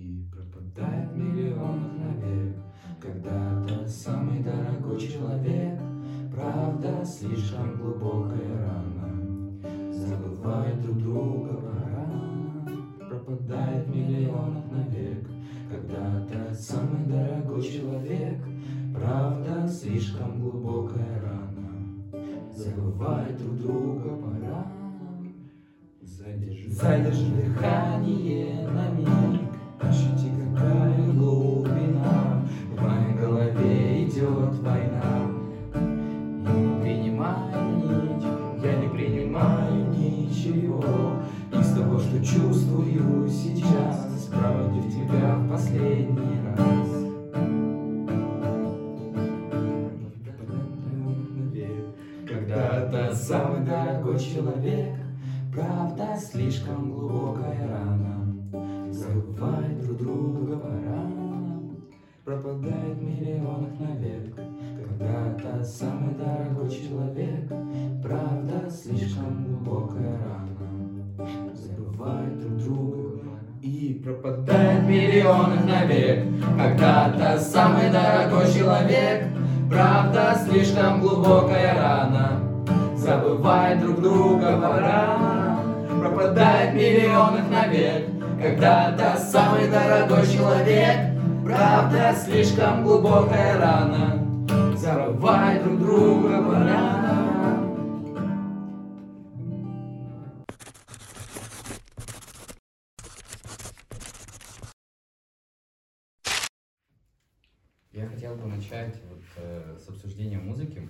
[0.00, 2.56] И пропадает миллионов навек
[2.98, 5.78] Когда-то самый дорогой человек
[6.34, 9.52] Правда слишком глубокая рана.
[9.92, 12.66] Забывает друг друга порано
[13.10, 15.28] Пропадает миллионов навек
[15.70, 18.42] Когда-то самый дорогой человек
[18.94, 22.22] Правда слишком глубокая рана.
[22.56, 24.72] Забывает друг друга порано
[26.00, 29.39] Задержи, задержи дыхание на миг
[29.82, 32.42] Ощути, какая глубина
[32.76, 35.30] В моей голове идет война.
[35.74, 40.82] Я не принимаю ничего Я не принимаю ничего.
[41.52, 46.88] Из того, что чувствую сейчас Проводив тебя в последний раз.
[52.28, 54.94] Когда-то самый дорогой человек
[55.52, 61.70] Правда слишком глубокая рана Забывает друг друга порано
[62.24, 67.48] Пропадает в миллионах навек Когда-то самый дорогой человек.
[68.02, 71.54] Правда слишком глубокая рана.
[71.54, 73.20] Забывает друг друга
[73.62, 76.24] и пропадает в навек
[76.58, 79.28] Когда-то самый дорогой человек.
[79.70, 82.40] Правда слишком глубокая рана.
[82.96, 85.60] Забывает друг друга пора.
[86.00, 88.09] Пропадает в навек
[88.40, 94.26] Когда-то самый дорогой человек Правда слишком глубокая рана
[94.78, 97.00] Забывает друг друга пора
[107.92, 110.88] Я хотел бы начать вот, э, с обсуждения музыки.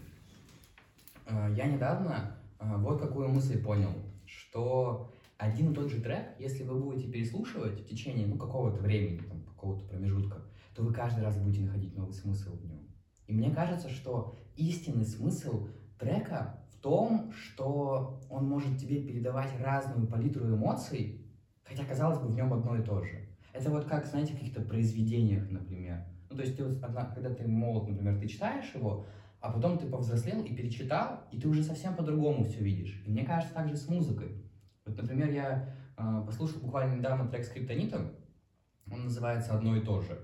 [1.26, 3.90] Э, я недавно э, вот какую мысль понял,
[4.26, 9.18] что один и тот же трек, если вы будете переслушивать в течение ну, какого-то времени,
[9.18, 10.42] там, какого-то промежутка,
[10.74, 12.80] то вы каждый раз будете находить новый смысл в нем.
[13.26, 20.06] И мне кажется, что истинный смысл трека в том, что он может тебе передавать разную
[20.06, 21.26] палитру эмоций,
[21.62, 23.26] хотя, казалось бы, в нем одно и то же.
[23.52, 26.04] Это вот как, знаете, в каких-то произведениях, например.
[26.28, 29.06] Ну, то есть, ты когда ты молод, например, ты читаешь его,
[29.40, 33.02] а потом ты повзрослел и перечитал, и ты уже совсем по-другому все видишь.
[33.06, 34.49] И мне кажется, так же с музыкой.
[34.84, 38.12] Вот, например, я э, послушал буквально недавно трек Скриптонита,
[38.90, 40.18] он называется «Одно и то же».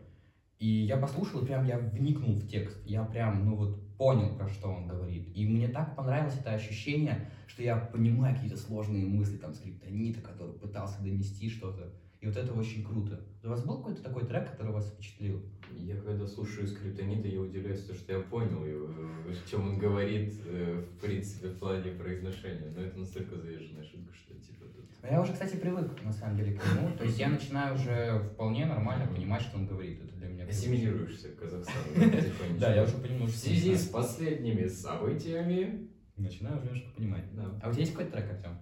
[0.59, 2.79] И я послушал, и прям я вникнул в текст.
[2.87, 5.31] Я прям, ну вот, понял, про что он говорит.
[5.35, 10.55] И мне так понравилось это ощущение, что я понимаю какие-то сложные мысли там скриптонита, который
[10.55, 11.93] пытался донести что-то.
[12.21, 13.21] И вот это очень круто.
[13.45, 15.43] У вас был какой-то такой трек, который вас впечатлил?
[15.79, 20.35] Я когда слушаю скриптонита, я удивляюсь, то, что я понял, его, о чем он говорит,
[20.47, 22.73] э, в принципе, в плане произношения.
[22.75, 24.85] Но это настолько заезженная шутка, что типа тут...
[25.03, 26.97] А Я уже, кстати, привык, на самом деле, к нему.
[26.97, 30.03] То есть я начинаю уже вполне нормально понимать, что он говорит.
[30.03, 30.47] Это для меня...
[30.47, 31.87] Ассимилируешься к Казахстану.
[32.59, 35.91] Да, я уже В понемножку связи с последними событиями...
[36.17, 37.25] Начинаю уже немножко понимать.
[37.35, 37.61] Да.
[37.63, 38.59] А у тебя есть какой-то трек, Артем?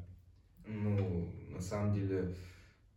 [0.66, 2.34] Ну, на самом деле,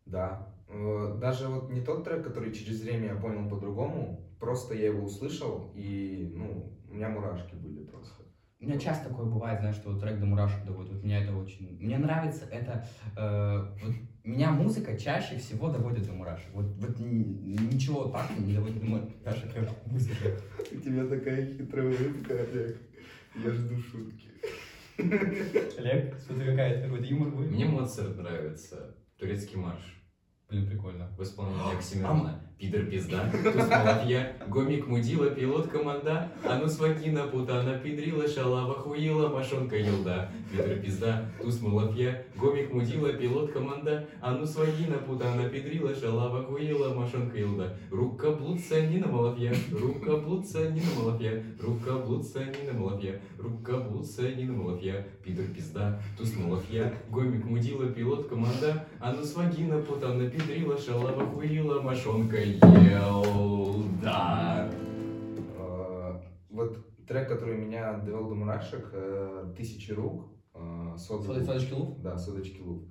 [0.06, 0.48] да.
[0.70, 5.06] Э, Даже вот не тот трек, который через время я понял по-другому, просто я его
[5.06, 8.24] услышал, и, ну, у меня мурашки были просто.
[8.60, 10.94] У меня часто такое бывает, знаешь, что вот трек до мурашек доводит.
[10.94, 11.78] Вот меня это очень...
[11.80, 12.88] Мне нравится это...
[13.16, 16.52] э, вот меня музыка чаще всего доводит до мурашек.
[16.54, 20.42] Вот, вот ничего так не доводит до мурашек, как музыка.
[20.72, 22.78] У тебя такая хитрая улыбка, Олег.
[23.36, 24.28] Я жду шутки.
[24.98, 27.52] Олег, смотри, какая какой-то юмор будет?
[27.52, 28.96] Мне Моцарт нравится.
[29.20, 29.97] Турецкий марш.
[30.50, 31.08] Блин, прикольно.
[31.18, 32.47] В исполнении Оксимирона.
[32.60, 39.30] Пидор пизда, туз малафья, гомик мудила, пилот команда, а ну свагина путана, пидрила, шалава хуила,
[39.30, 40.32] машонка елда.
[40.52, 46.96] Пидор пизда, туз малафья, гомик мудила, пилот команда, а ну свагина путана, пидрила, шалава хуила,
[46.96, 47.78] машонка елда.
[47.92, 54.54] Рука блудца, Нина малафья, рука блудца, Нина малафья, рука блудца, Нина малафья, рука блудца, Нина
[54.54, 55.06] малафья.
[55.24, 61.82] Пидор пизда, туз малафья, гомик мудила, пилот команда, а ну свагина путана, пидрила, шалава хуила,
[61.82, 64.70] машонка елда.
[65.58, 71.46] Э, Вот трек, который меня довел до мурашек, э, «Тысячи рук», э, «Сода SODA LUV».
[71.48, 72.02] Содочки LUV?
[72.02, 72.90] Да, «Содочки LUV».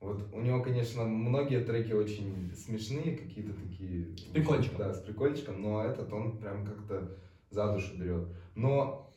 [0.00, 4.16] Вот у него, конечно, многие треки очень смешные, какие-то такие...
[4.16, 4.78] С прикольчиком.
[4.78, 7.16] Да, с прикольчиком, но этот он прям как-то
[7.50, 8.28] за душу берет.
[8.54, 9.12] Но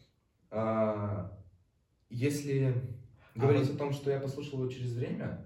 [0.50, 1.38] а,
[2.10, 2.74] если
[3.36, 5.46] А говорить вот- о том, что я послушал его через время,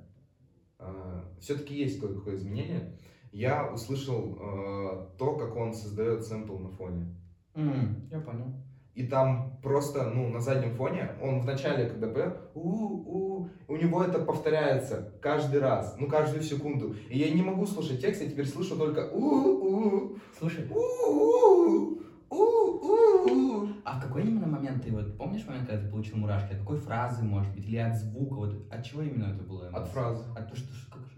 [1.41, 2.97] все-таки есть кое-какое изменение.
[3.35, 7.05] Я услышал э, то, как он создает сэмпл на фоне.
[7.53, 8.53] М, Я понял.
[8.93, 14.01] и там просто, ну, на заднем фоне, он в начале, когда поет, у-у, у него
[14.03, 16.95] это повторяется каждый раз, ну, каждую секунду.
[17.09, 21.99] И я не могу слушать текст, я теперь слышу только у-у, Слушай, у-у,
[22.29, 23.67] у-у.
[23.83, 26.53] а в какой именно момент ты вот помнишь момент, когда ты получил мурашки?
[26.53, 28.33] От какой фразы, может быть, или от звука?
[28.35, 29.67] Вот от чего именно это было?
[29.69, 30.23] От фразы.
[30.37, 30.69] От то, что,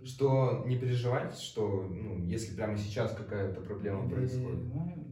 [0.08, 4.66] что не переживать, что, ну, если прямо сейчас какая-то проблема происходит.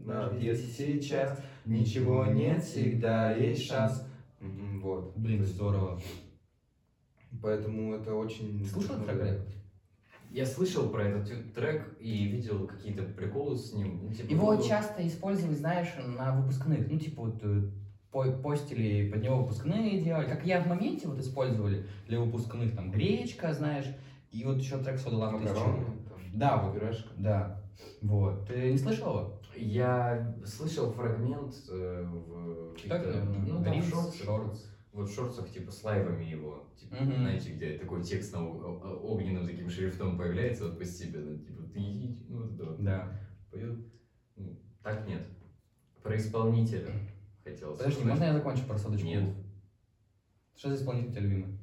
[0.06, 4.08] Да, если сейчас ничего нет, всегда есть шанс.
[4.40, 5.14] Вот.
[5.16, 6.00] Блин, здорово.
[7.42, 8.60] Поэтому это очень...
[8.60, 9.48] Ты слушал этот трек?
[10.32, 14.02] Я слышал про этот трек и видел какие-то приколы с ним.
[14.04, 16.90] Ну, типа, Его ну, часто использовали, знаешь, на выпускных.
[16.90, 17.72] Ну, типа вот э,
[18.12, 20.28] по- постили под него выпускные делали.
[20.28, 23.86] Как я в моменте вот использовали для выпускных, там, гречка, знаешь.
[24.36, 25.54] И вот еще трек 1000.
[25.54, 26.74] там, Да, вот.
[26.74, 27.10] пюрешка.
[27.18, 27.62] Да.
[28.02, 28.46] Вот.
[28.48, 29.42] Ты не слышал его?
[29.56, 34.28] Я слышал фрагмент э, в каких-то, ну, там Reels, шортсах.
[34.28, 34.58] Shorts.
[34.92, 37.16] Вот в шорцах типа с лайвами его, типа, Мгм.
[37.18, 41.80] знаете, где такой текст на огненным таким шрифтом появляется вот постепенно, типа ты
[42.30, 42.84] ну вот это вот.
[42.84, 43.20] Да.
[43.52, 43.78] Поет.
[44.36, 45.24] Ну, Так нет.
[46.04, 46.92] Про исполнителя
[47.44, 48.10] хотел Подожди, сказать.
[48.12, 49.08] можно я закончу про содочку?
[49.08, 49.34] Нет.
[50.56, 51.58] Что за исполнитель любимый?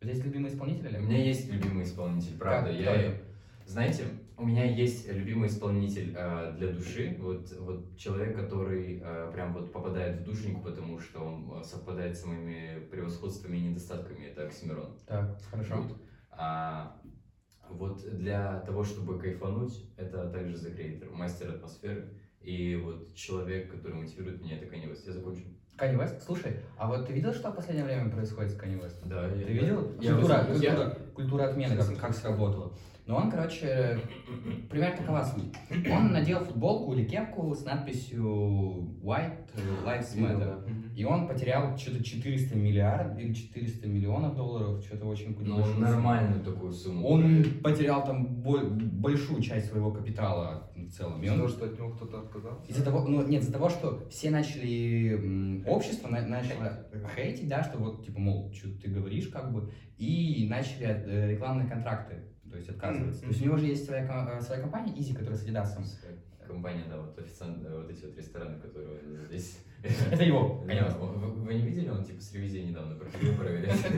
[0.00, 1.00] У тебя есть любимый исполнитель, У Олег?
[1.00, 2.70] меня есть любимый исполнитель, правда.
[2.70, 2.78] Как?
[2.78, 3.22] я, Кто
[3.66, 4.04] знаете,
[4.36, 7.16] у меня есть любимый исполнитель э, для души.
[7.18, 12.16] Вот, вот человек, который э, прям вот попадает в душеньку, потому что он э, совпадает
[12.16, 14.26] с моими превосходствами и недостатками.
[14.26, 14.96] Это Оксимирон.
[15.04, 15.82] Так, хорошо.
[15.82, 15.96] Вот.
[16.30, 16.96] А,
[17.68, 22.08] вот для того, чтобы кайфануть, это также The Creator, мастер атмосферы.
[22.40, 25.02] И вот человек, который мотивирует меня, это Kanye West.
[25.06, 25.42] Я закончу.
[25.76, 26.20] Кани Вест?
[26.22, 29.08] Слушай, а вот ты видел, что в последнее время происходит с Кани Вестом?
[29.08, 29.92] Да, Ты видел?
[30.00, 32.72] Я культура, я- культура, культура отмены, как, как сработала.
[33.08, 33.98] Но он, короче,
[34.68, 35.56] примерно такова суть.
[35.90, 38.22] Он надел футболку или кепку с надписью
[39.02, 39.48] White
[39.86, 40.94] Lives Matter.
[40.94, 46.70] И он потерял что-то 400 миллиардов или 400 миллионов долларов, что-то очень Ну, нормальную такую
[46.72, 47.08] сумму.
[47.08, 51.22] Он потерял там боль- большую часть своего капитала в целом.
[51.22, 52.70] Из-за того, что от него кто-то отказался?
[52.70, 57.78] из-за того, ну нет, из-за того, что все начали, общество на- начало хейтить, да, что
[57.78, 62.16] вот, типа, мол, что ты говоришь, как бы, и начали э, рекламные контракты,
[62.50, 63.20] то есть отказываться.
[63.20, 63.28] Мгм.
[63.28, 65.68] То есть у него же есть своя, э, своя компания Easy, которая с Adidas.
[66.46, 69.58] Компания, да, вот официант, э, вот эти вот рестораны, которые здесь.
[70.10, 70.98] Это его, конечно.
[70.98, 73.86] Вы, не видели, он типа с ревизией недавно проходил проверять.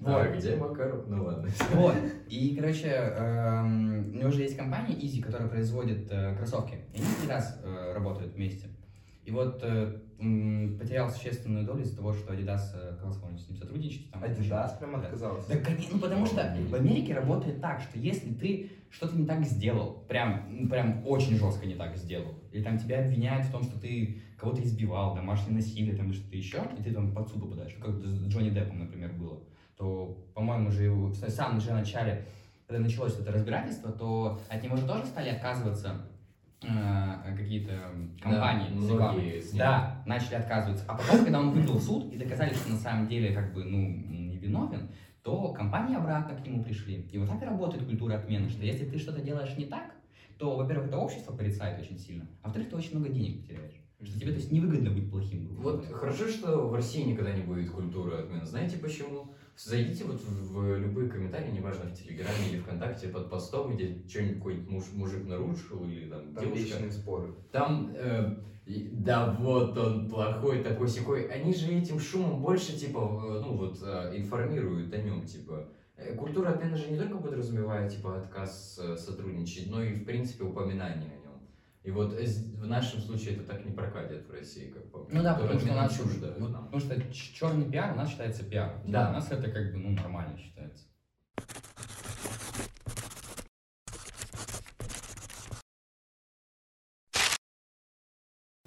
[0.00, 0.26] Вот.
[0.26, 1.08] А, где Макаров?
[1.08, 1.48] Ну ладно.
[1.72, 1.94] Вот.
[2.28, 6.74] И, короче, эм, у него же есть компания Easy, которая производит э, кроссовки.
[6.94, 7.60] И они каждый раз
[7.94, 8.68] работают вместе.
[9.28, 9.92] И вот э,
[10.80, 14.10] потерял существенную долю из-за того, что Adidas э, отказался с ним сотрудничать.
[14.10, 14.98] Там, Adidas прям Да.
[15.00, 15.48] отказался?
[15.52, 19.44] Да, конечно, ну потому что в Америке работает так, что если ты что-то не так
[19.44, 23.62] сделал, прям, ну, прям очень жестко не так сделал, или там тебя обвиняют в том,
[23.64, 27.74] что ты кого-то избивал, домашнее насилие, там что-то еще, и ты там под суд попадаешь,
[27.74, 29.40] как с Джонни Деппом, например, было,
[29.76, 32.24] то, по-моему, же в самом же начале,
[32.66, 36.06] когда началось это разбирательство, то от него же тоже стали отказываться
[36.60, 39.56] какие-то компании Да, многие.
[39.56, 40.84] Да, начали отказываться.
[40.88, 43.78] А потом, когда он выиграл суд и доказали, что на самом деле как бы, ну,
[43.78, 44.90] не виновен,
[45.22, 47.02] то компании обратно к нему пришли.
[47.12, 49.94] И вот так и работает культура отмены, что если ты что-то делаешь не так,
[50.38, 53.74] то, во-первых, это общество порицает очень сильно, а во-вторых, ты очень много денег потеряешь.
[54.00, 55.56] Что тебе, то есть, невыгодно быть плохим.
[55.56, 58.46] Вот хорошо, что в России никогда не будет культуры отмены.
[58.46, 59.34] Знаете почему?
[59.58, 64.36] Зайдите вот в, в любые комментарии, неважно, в Телеграме или ВКонтакте, под постом, где что-нибудь
[64.38, 66.64] какой-нибудь муж, мужик нарушил или там, Там девушка.
[66.64, 67.34] вечные споры.
[67.50, 68.36] Там, э,
[68.92, 71.26] да вот он плохой, такой секой.
[71.26, 75.68] Они же этим шумом больше, типа, э, ну вот, э, информируют о нем, типа.
[75.96, 81.17] Э, Культура отмены же не только подразумевает, типа, отказ сотрудничать, но и, в принципе, упоминание.
[81.84, 82.24] И вот э,
[82.56, 85.18] в нашем случае это так не прокатит в России, как по мне.
[85.18, 86.66] Ну да, потому что нас чуждо вот, нам.
[86.66, 88.82] потому что черный пиар у нас считается пиар.
[88.86, 89.10] Да.
[89.10, 90.86] У нас это как бы ну нормально считается.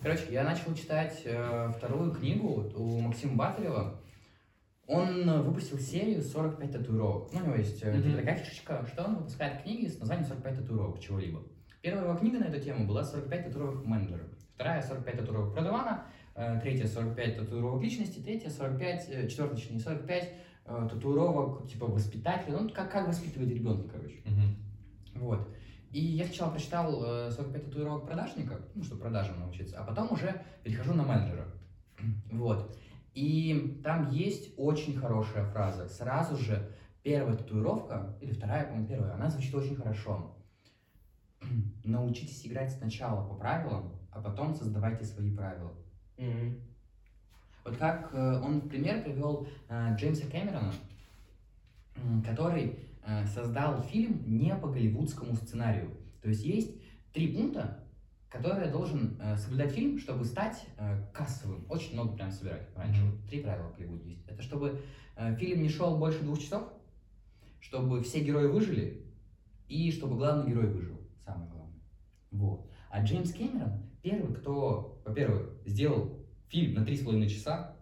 [0.01, 4.01] Короче, я начал читать э, вторую книгу у Максима Батарева.
[4.87, 7.31] Он выпустил серию 45 татуировок.
[7.33, 10.99] Ну, у него есть типа такая фишечка, что он выпускает книги с названием 45 татуировок
[10.99, 11.43] чего-либо.
[11.81, 14.23] Первая его книга на эту тему была 45 татуировок менеджера.
[14.53, 16.05] Вторая 45 татуировок продавана.
[16.35, 18.19] Э, Третья 45 татуировок личности.
[18.19, 20.29] Третья 45, э, четвертая, точнее, 45
[20.65, 22.59] э, татуировок типа воспитателя.
[22.59, 24.21] Ну, как, как воспитывать ребенка, короче.
[24.25, 24.55] Мгм.
[25.15, 25.49] Вот.
[25.91, 30.39] И я сначала прочитал э, 45 татуировок продажника, ну, чтобы продажам научиться, а потом уже
[30.63, 31.47] перехожу на менеджера.
[32.31, 32.77] Вот.
[33.13, 35.89] И там есть очень хорошая фраза.
[35.89, 36.71] Сразу же
[37.03, 40.37] первая татуировка, или вторая, по-моему, первая, она звучит очень хорошо.
[41.83, 45.71] научитесь играть сначала по правилам, а потом создавайте свои правила.
[47.63, 50.73] Вот как э, он в пример привел э, Джеймса Кэмерона,
[52.25, 55.91] который э, создал фильм не по голливудскому сценарию.
[56.21, 56.71] То есть есть
[57.13, 57.83] три пункта,
[58.29, 60.65] которые должен соблюдать фильм, чтобы стать
[61.13, 61.65] кассовым.
[61.67, 62.65] Очень много прям собирать.
[62.77, 64.25] Раньше вот три правила в Голливуде есть.
[64.25, 64.81] Это чтобы
[65.37, 66.71] фильм не шел больше двух часов,
[67.59, 69.05] чтобы все герои выжили,
[69.67, 71.00] и чтобы главный герой выжил.
[71.25, 71.81] Самое главное.
[72.31, 72.69] Вот.
[72.89, 77.75] А Джеймс Кэмерон первый, кто, во-первых, сделал фильм на три с половиной часа,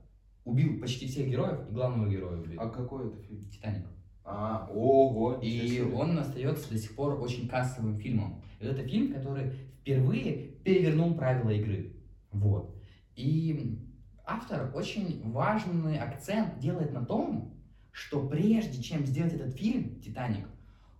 [0.45, 2.59] убил почти всех героев и главного героя убил.
[2.59, 3.49] А какой это фильм?
[3.49, 3.87] Титаник.
[4.23, 8.41] А, ого, И он остается до сих пор очень кассовым фильмом.
[8.59, 11.95] И вот это фильм, который впервые перевернул правила игры.
[12.31, 12.75] Вот.
[13.15, 13.79] И
[14.25, 17.55] автор очень важный акцент делает на том,
[17.91, 20.47] что прежде чем сделать этот фильм «Титаник»,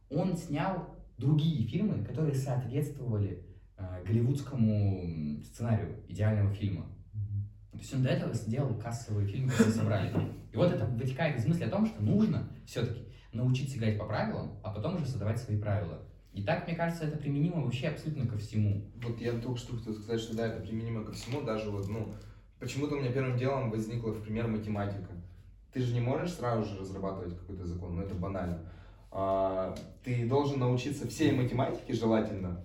[0.09, 3.45] он снял другие фильмы, которые соответствовали
[3.77, 6.85] э, голливудскому сценарию идеального фильма.
[7.71, 10.13] То есть он до этого сделал кассовые фильмы, которые собрали.
[10.51, 14.59] И вот это вытекает из мысли о том, что нужно все-таки научиться играть по правилам,
[14.63, 15.99] а потом уже создавать свои правила.
[16.33, 18.89] И так, мне кажется, это применимо вообще абсолютно ко всему.
[19.03, 22.13] Вот я только что хотел сказать, что да, это применимо ко всему, даже вот, ну,
[22.59, 25.11] почему-то у меня первым делом возникла, в пример, математика.
[25.73, 28.71] Ты же не можешь сразу же разрабатывать какой-то закон, ну это банально.
[29.11, 32.61] А, ты должен научиться всей математике желательно,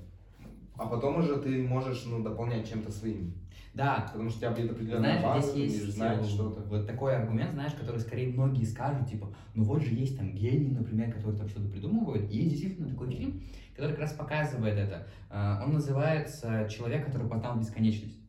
[0.77, 3.35] а потом уже ты можешь, ну, дополнять чем-то своим.
[3.75, 6.61] Да, Потому что у тебя будет определенная знаешь, база, здесь ты есть знать э, что-то.
[6.63, 10.71] вот такой аргумент, знаешь, который скорее многие скажут, типа, ну вот же есть там гений,
[10.71, 12.31] например, который там что-то придумывает.
[12.31, 13.43] И есть действительно такой фильм,
[13.75, 15.09] который как раз показывает это.
[15.29, 18.21] А, Он называется «Человек, который познал бесконечность».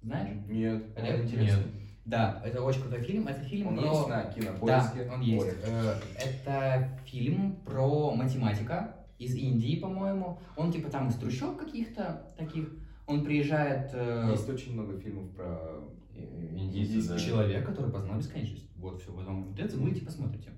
[0.00, 0.36] Знаешь?
[0.48, 1.62] Нет, это интересно.
[2.04, 3.26] Да, это очень крутой фильм.
[3.28, 3.84] Это фильм Он про...
[3.86, 5.10] есть на Да, кинопоиске.
[5.12, 5.56] он есть.
[5.66, 10.38] Э, Это фильм про математика из Индии, по-моему.
[10.56, 12.68] Он типа там из трущоб каких-то таких.
[13.06, 13.90] Он приезжает...
[13.94, 15.80] э, Есть очень много фильмов про...
[16.14, 17.18] Индийцы, да.
[17.18, 18.68] Человек, который познал бесконечность.
[18.76, 20.50] Вот все, потом это загуглите, посмотрите.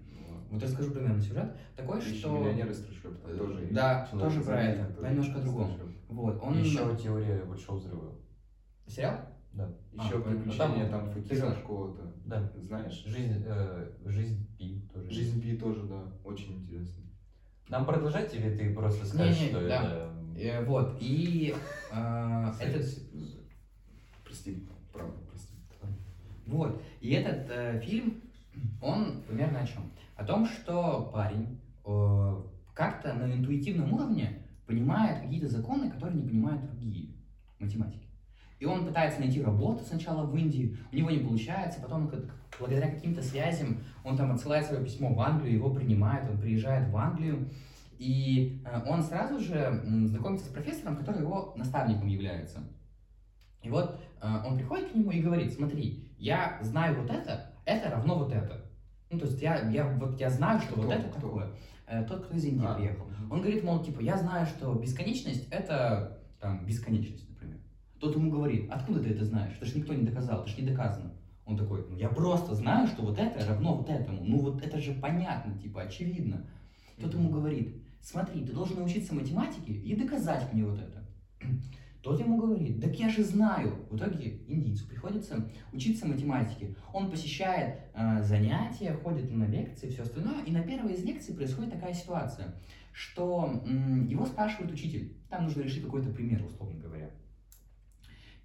[0.50, 1.56] Вот расскажу примерно сюжет.
[1.76, 2.30] Такой, Еще что...
[2.38, 3.68] миллионер из трущоб, Э, тоже.
[3.70, 5.70] Да, тоже про это, немножко из другом.
[6.08, 6.58] Вот, он...
[6.58, 8.12] Еще теория большого взрыва.
[8.86, 9.18] Сериал?
[9.56, 9.70] Да.
[10.04, 11.56] Еще А, приключения ну, там- там Факира знаешь.
[11.56, 12.12] какого-то.
[12.26, 12.52] Да.
[12.66, 13.04] Знаешь?
[13.06, 15.10] Жизнь, э, жизнь Пи тоже.
[15.10, 17.02] Жизнь Пи тоже, да, очень интересно.
[17.68, 19.82] Нам продолжать или ты просто скажешь, Не-не, что да.
[19.82, 20.12] это...
[20.38, 21.54] Э, Вот, и
[21.92, 22.84] э, этот...
[24.24, 25.54] Прости, правда, прости.
[26.46, 26.82] Вот.
[27.00, 28.22] И этот э, фильм,
[28.82, 29.90] он примерно о чем?
[30.16, 32.42] О том, что парень э,
[32.74, 37.14] как-то на интуитивном уровне понимает какие-то законы, которые не понимают другие
[37.58, 38.05] математики.
[38.58, 42.90] И он пытается найти работу сначала в Индии, у него не получается, потом как- благодаря
[42.90, 47.50] каким-то связям он там отсылает свое письмо в Англию, его принимают, он приезжает в Англию,
[47.98, 52.60] и э, он сразу же знакомится с профессором, который его наставником является.
[53.62, 57.90] И вот э, он приходит к нему и говорит, смотри, я знаю вот это, это
[57.90, 58.64] равно вот это.
[59.10, 60.94] Ну, то есть я, я, вот, я знаю, что вот Кто?
[60.94, 61.20] это Кто?
[61.20, 61.52] такое.
[61.86, 63.06] Э, тот, кто из Индии А, приехал.
[63.30, 67.26] Он говорит, мол, типа, я знаю, что бесконечность это там бесконечность.
[68.00, 69.54] Тот ему говорит, откуда ты это знаешь?
[69.56, 71.12] Это же никто не доказал, это же не доказано.
[71.46, 74.22] Он такой, ну я просто знаю, что вот это равно вот этому.
[74.24, 76.44] Ну вот это же понятно, типа, очевидно.
[77.00, 81.06] Тот ему говорит, смотри, ты должен научиться математике и доказать мне вот это.
[82.02, 83.86] Тот ему говорит, так я же знаю.
[83.90, 86.76] В итоге индийцу приходится учиться математике.
[86.92, 90.44] Он посещает э, занятия, ходит на лекции, все остальное.
[90.44, 92.54] И на первой из лекций происходит такая ситуация,
[92.92, 95.16] что м, его спрашивает учитель.
[95.28, 97.10] Там нужно решить какой-то пример, условно говоря.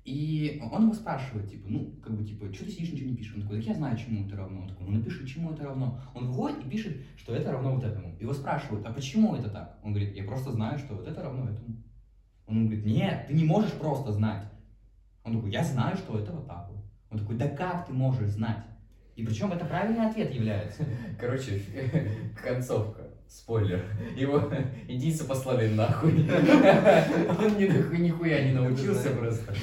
[0.04, 3.36] И он его спрашивает, типа, ну, как бы, типа, что ты сидишь, ничего не пишешь?
[3.36, 4.62] Он такой, так я знаю, чему это равно.
[4.62, 6.00] Он такой, ну, напиши, чему это равно.
[6.16, 8.18] Он выходит и пишет, что это равно вот этому.
[8.20, 9.80] Его спрашивают, а почему это так?
[9.84, 11.84] Он говорит, я просто знаю, что вот это равно этому.
[12.48, 14.48] Он говорит, нет, ты не можешь просто знать.
[15.24, 16.84] Он такой, я знаю, что это вот так вот.
[17.12, 18.66] Он такой, да как ты можешь знать?
[19.16, 20.84] И причем это правильный ответ является.
[21.20, 21.62] Короче,
[22.44, 23.01] концовка.
[23.32, 23.82] Спойлер.
[24.18, 24.52] Его
[24.90, 26.12] индийцы послали нахуй.
[26.30, 27.58] Он
[28.04, 29.54] нихуя не научился Это просто.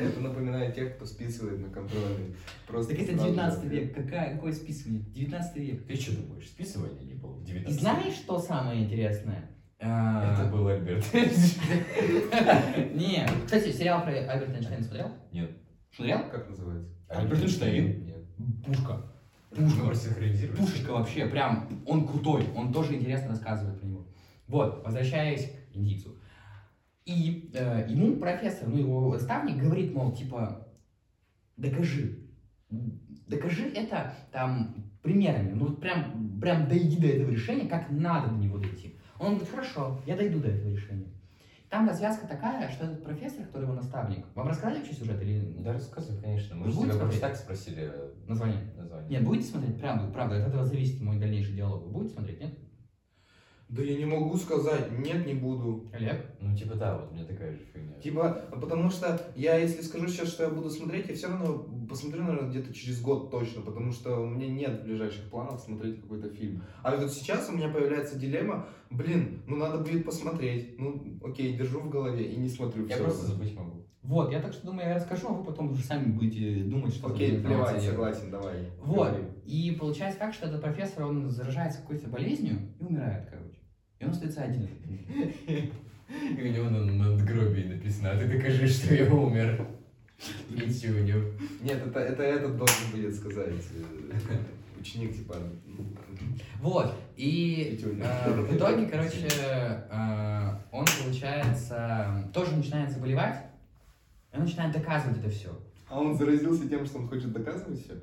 [0.00, 2.34] Это напоминает тех, кто списывает на контрольный.
[2.66, 3.68] Просто Так это сразу 19 же.
[3.68, 3.94] век.
[3.94, 5.02] Какая, какое списывание?
[5.02, 5.86] 19 век.
[5.86, 7.34] Ты что думаешь, списывание не было?
[7.38, 9.50] в И 19 знаешь, что самое интересное?
[9.78, 11.04] Это был Альберт.
[12.94, 15.08] Не, кстати, сериал про Альберта Эйнштейна смотрел?
[15.30, 15.50] Нет.
[15.94, 16.20] Смотрел?
[16.30, 16.90] Как называется?
[17.08, 18.04] Альберт Эйнштейн.
[18.06, 18.64] Нет.
[18.64, 19.02] Пушка.
[19.54, 20.58] Синхронизировать.
[20.58, 24.06] Пушечка вообще, прям, он крутой, он тоже интересно рассказывает про него.
[24.46, 26.16] Вот, возвращаясь к индийцу.
[27.04, 30.68] И э, ему профессор, ну его наставник говорит, мол, типа,
[31.56, 32.18] докажи.
[32.68, 38.36] Докажи это там примерами, ну вот прям, прям дойди до этого решения, как надо до
[38.36, 38.96] него дойти.
[39.18, 41.08] Он говорит, хорошо, я дойду до этого решения.
[41.70, 45.72] Там развязка такая, что этот профессор, который его наставник, вам рассказали вообще сюжет или Да
[45.72, 46.56] рассказывай, конечно.
[46.56, 47.20] Мы Вы же будете тебя смотреть?
[47.20, 47.92] так спросили
[48.26, 48.60] название?
[48.76, 49.08] название.
[49.08, 49.80] Нет, будете смотреть?
[49.80, 51.84] Правда, правда, от этого зависит мой дальнейший диалог.
[51.84, 52.58] Вы будете смотреть, нет?
[53.70, 55.88] Да я не могу сказать, нет, не буду.
[55.92, 56.26] Олег?
[56.40, 57.94] Ну, типа, да, вот у меня такая же фигня.
[58.00, 62.24] Типа, потому что я, если скажу сейчас, что я буду смотреть, я все равно посмотрю,
[62.24, 66.64] наверное, где-то через год точно, потому что у меня нет ближайших планов смотреть какой-то фильм.
[66.82, 70.76] А вот сейчас у меня появляется дилемма, блин, ну надо будет посмотреть.
[70.76, 73.34] Ну, окей, держу в голове и не смотрю Я просто равно.
[73.34, 73.86] забыть могу.
[74.02, 77.12] Вот, я так что думаю, я расскажу, а вы потом уже сами будете думать, что
[77.12, 78.70] Окей, плевать, согласен, давай.
[78.82, 79.08] Вот.
[79.10, 79.24] Говори.
[79.44, 83.39] И получается так, что этот профессор, он заражается какой-то болезнью и умирает, короче.
[84.00, 84.68] И он остается один.
[85.38, 89.66] И у него на надгробии написано, а ты докажи, что я умер.
[90.48, 91.32] Пенсионер.
[91.62, 93.54] Нет, это, это этот должен будет сказать.
[93.74, 94.38] э,
[94.78, 95.84] Ученик, типа, ну,
[96.60, 96.94] Вот.
[97.16, 103.44] И э, в итоге, короче, э, он, получается, тоже начинает заболевать,
[104.32, 105.58] и он начинает доказывать это все.
[105.88, 107.94] А он заразился тем, что он хочет доказывать все?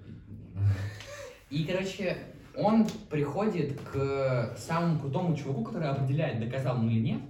[1.50, 2.18] И, короче,
[2.58, 7.22] он приходит к самому крутому чуваку, который определяет, доказал он или нет.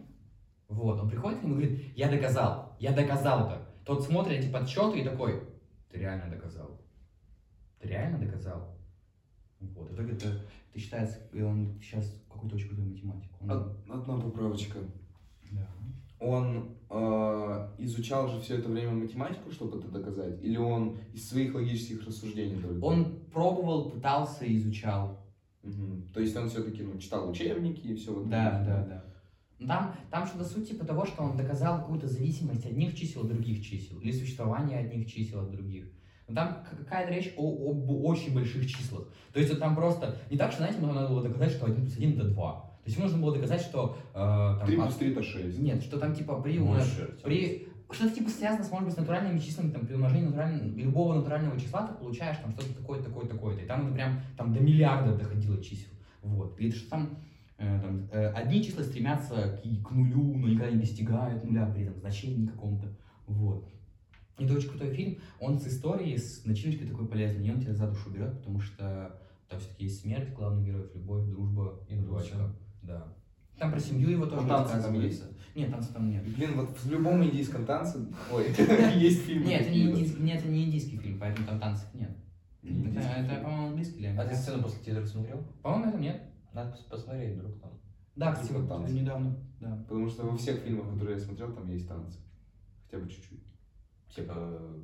[0.70, 3.62] Вот, он приходит к нему и говорит, я доказал, я доказал это.
[3.86, 5.42] Тот смотрит эти подсчеты и такой,
[5.92, 6.82] ты реально доказал.
[7.80, 8.76] Ты реально доказал.
[9.60, 10.28] Вот, в итоге это,
[10.76, 13.32] считается, и он сейчас какой-то очень крутой математик.
[13.42, 14.80] Он- Од- Одна поправочка.
[15.52, 15.68] да.
[16.20, 16.94] Он э,
[17.80, 20.44] изучал же все это время математику, чтобы это доказать?
[20.44, 22.84] Или он из своих логических рассуждений только?
[22.84, 25.20] Он пробовал, пытался, изучал.
[25.64, 26.10] Мгм.
[26.14, 28.66] То есть он все-таки ну, читал учебники и все вот Да, это.
[28.66, 29.04] да, да.
[29.60, 33.30] Ну, Там, там что-то суть типа того, что он доказал какую-то зависимость одних чисел от
[33.30, 35.86] других чисел, или существование одних чисел от других.
[36.28, 39.08] Но там к- какая-то речь о, об очень больших числах.
[39.34, 41.82] То есть вот там просто не так, что, знаете, ему надо было доказать, что 1
[41.86, 42.54] плюс 1 это 2.
[42.54, 43.98] То есть ему нужно было доказать, что...
[44.14, 45.60] э, там, 3 от- плюс 3 это 6.
[45.60, 48.98] Нет, что там типа при, Больше, умнож- при что-то типа связано с, может быть, с
[48.98, 53.28] натуральными числами, там, при умножении натураль- любого натурального числа ты получаешь там что-то такое, такое,
[53.28, 53.64] такое-то.
[53.64, 55.92] И там это прям там до миллиарда доходило чисел.
[56.22, 56.60] Вот.
[56.60, 57.18] И это что там,
[57.58, 61.84] э, там э, одни числа стремятся к, к нулю, но никогда не достигают нуля при
[61.84, 62.88] этом значении каком-то.
[63.26, 63.70] Вот.
[64.38, 65.18] Это очень крутой фильм.
[65.40, 69.18] Он с историей, с начиночкой такой полезной, и он тебя за душу берет, потому что
[69.50, 72.54] там все-таки есть смерть главных героев, любовь, дружба И жвачка.
[72.84, 73.14] Да.
[73.58, 75.24] Там про семью его тоже А танцы там есть?
[75.56, 76.24] Нет, танцев там нет.
[76.36, 78.46] Блин, вот в любом индийском танце, ой,
[78.96, 79.44] есть фильм.
[79.44, 82.12] Нет, это не, индийский, нет, это не индийский фильм, поэтому там танцев нет.
[82.62, 85.44] Не Это, по-моему, английский или А ты сцену после титров смотрел?
[85.64, 86.22] По-моему, это нет.
[86.54, 87.72] Надо пос- посмотреть, вдруг там.
[88.16, 88.94] Да, кстати, Типа вот танцы.
[88.94, 89.76] недавно, да.
[89.88, 92.20] Потому что во всех фильмах, которые я смотрел, там есть танцы.
[92.86, 93.44] Хотя бы чуть-чуть.
[94.16, 94.80] Типа, э,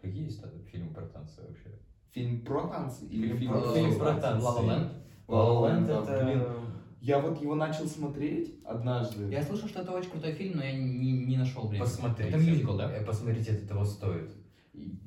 [0.00, 1.68] какие есть фильмы про танцы вообще?
[2.12, 4.46] Фильм про танцы или Фильм про- про фильм про танцы?
[4.46, 4.46] танцы.
[4.66, 4.90] Land.
[5.28, 6.54] La La Land, это...
[7.04, 9.30] Я вот его начал смотреть однажды.
[9.30, 11.84] Я слышал, что это очень крутой фильм, но я не, не нашел времени.
[11.84, 12.30] Посмотрите.
[12.30, 12.90] Это мюзикл, да?
[12.90, 14.30] Э, Посмотрите, это того стоит.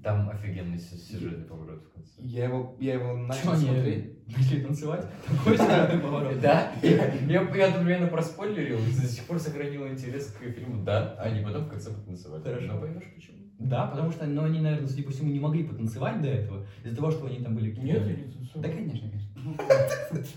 [0.04, 2.12] Там офигенный сю- сюжетный поворот в конце.
[2.20, 4.28] Я его, я его начал Чё они смотреть.
[4.28, 5.08] начали танцевать?
[5.26, 6.40] Такой сюжетный поворот.
[6.40, 11.44] Да, я, одновременно проспойлерил, и до сих пор сохранил интерес к фильму, да, а они
[11.44, 12.44] потом в конце потанцевали.
[12.44, 12.74] Хорошо.
[12.74, 13.38] Но поймешь почему?
[13.58, 16.96] Да, потому что, ну, они, наверное, судя по всему, не могли потанцевать до этого, из-за
[16.96, 18.02] того, что они там были какие-то...
[18.02, 18.64] Нет, я не танцую.
[18.64, 20.28] Да, конечно, конечно.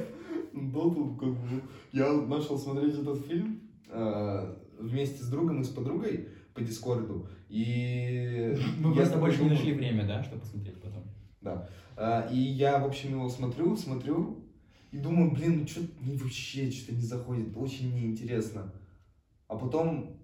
[0.56, 5.68] Да, тут как бы я начал смотреть этот фильм э, вместе с другом и с
[5.68, 7.28] подругой по Дискорду.
[7.48, 11.04] И Мы я просто больше не нашли время, да, чтобы посмотреть потом.
[11.96, 14.44] А, И я, в общем, его смотрю, смотрю,
[14.90, 18.72] и думаю, блин, ну что-то вообще что-то не заходит, очень неинтересно.
[19.48, 20.18] А потом,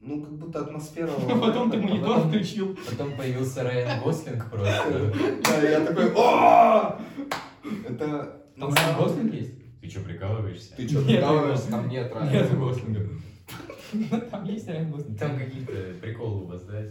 [0.00, 1.10] ну, как будто атмосфера...
[1.10, 2.76] А потом ты монитор включил.
[2.88, 5.12] Потом появился Райан Гослинг просто.
[5.44, 7.00] Да, я такой, о
[7.88, 8.38] Это...
[8.58, 9.61] Там Райан Гослинг есть?
[9.82, 10.76] Ты что, прикалываешься?
[10.76, 11.70] Ты что, прикалываешься?
[11.70, 13.08] Там нет Райана Нет Гослинга.
[14.30, 15.18] Там есть Райан Гослинг.
[15.18, 16.82] Там какие-то приколы у вас, да?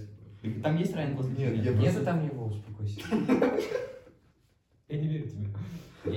[0.61, 1.39] Там есть Райан Гослинг?
[1.39, 2.99] Нет, я Нет, просто- там его, успокойся.
[4.89, 5.47] Я не верю тебе.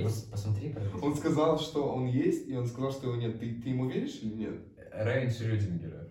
[0.01, 0.29] Есть?
[0.29, 1.05] Посмотри, пожалуйста.
[1.05, 3.39] Он сказал, что он есть, и он сказал, что его нет.
[3.39, 4.55] Ты, ты ему веришь или нет?
[4.91, 6.09] Райан Шрёдингера.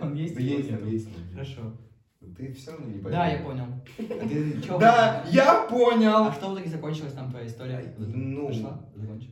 [0.00, 0.82] Он есть Да или есть, нет?
[0.82, 1.08] он есть.
[1.32, 1.76] Хорошо.
[2.36, 3.10] Ты все равно не поверил.
[3.10, 3.64] Да, я понял.
[3.98, 4.54] А ты?
[4.80, 6.24] Да, я понял!
[6.24, 7.94] А что в итоге закончилась там твоя история?
[7.98, 8.50] Ну?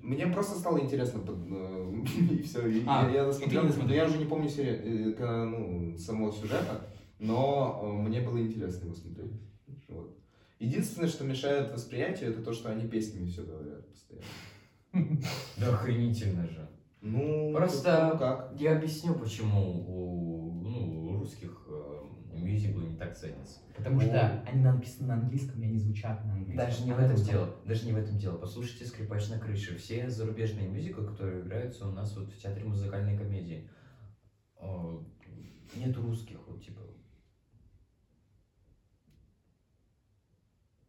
[0.03, 1.95] Мне просто стало интересно, э,
[2.31, 2.61] и все.
[2.87, 3.65] А, я, досмотрел.
[3.89, 6.87] я уже не помню э, ну, самого сюжета,
[7.19, 9.41] но э, мне было интересно его смотреть.
[10.59, 15.21] Единственное, что мешает восприятию, это то, что они песнями все говорят постоянно.
[15.57, 16.69] Да охренительно же.
[17.01, 18.53] Ну, Просто- ну как?
[18.59, 21.67] Я объясню, почему у, ну, русских
[22.41, 23.61] мюзиклы не так ценятся.
[23.77, 26.57] Потому что они написаны на английском, и они звучат на английском.
[26.67, 27.57] Даже не в А этом русском- дело.
[27.67, 28.39] Даже не в этом дело.
[28.39, 29.77] Послушайте «Скрипач на крыше».
[29.79, 33.71] Все зарубежные мюзиклы, которые играются у нас вот в театре музыкальной комедии,
[34.61, 34.99] э,
[35.77, 36.81] нет русских, вот типа.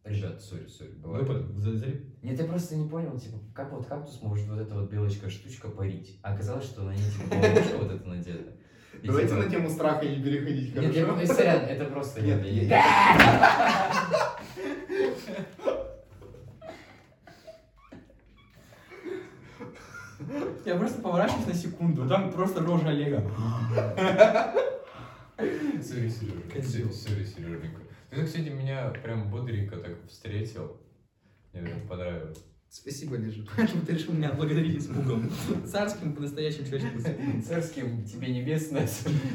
[0.04, 1.28] Ребят, сори, сори, бывает.
[1.28, 1.86] Выпад, за-
[2.22, 5.68] Нет, я просто не понял, типа, как вот кактус может вот эта вот белочка штучка
[5.68, 6.18] парить.
[6.22, 8.52] А оказалось, что на ней типа вот это надета.
[9.00, 11.20] И, Давайте типа, на тему страха не переходить, Нет, я, хорошо?
[11.26, 12.20] ну, сорян, это просто...
[12.20, 13.92] Нет, я- я-
[20.64, 23.22] Я просто поворачиваюсь на секунду, там просто рожа Олега.
[25.36, 26.92] Sorry, Сережа.
[26.92, 27.80] Sorry, Сереженька.
[28.10, 30.76] Ты, кстати, меня прям бодренько так встретил.
[31.52, 32.44] Мне прям понравилось.
[32.72, 33.42] Спасибо, Сережа.
[33.56, 35.30] Поэтому ты решил меня отблагодарить испугом.
[35.66, 37.42] Царским по-настоящему человеческим.
[37.42, 38.88] Царским тебе небесное.